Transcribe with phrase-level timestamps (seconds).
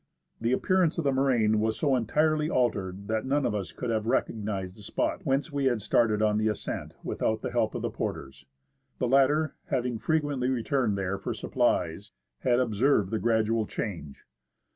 [0.41, 4.07] The appearance of the moraine was so entirely altered that none of us could have
[4.07, 8.47] recognised the spot whence we started on the ascent without the help of the porters.
[8.97, 14.25] The latter, having frequently returned there for supplies, had observed the gradual change.